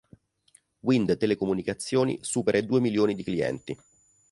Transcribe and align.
Wind 0.79 1.15
Telecomunicazioni 1.15 2.17
supera 2.23 2.57
i 2.57 2.65
due 2.65 2.79
milioni 2.79 3.13
di 3.13 3.21
clienti. 3.23 3.77